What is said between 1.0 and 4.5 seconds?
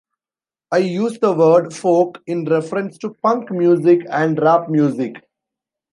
the word 'folk' in reference to punk music and